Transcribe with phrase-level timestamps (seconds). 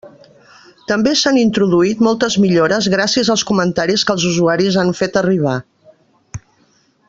[0.91, 5.55] També s'han introduït moltes millores gràcies als comentaris que els usuaris han fet arribar.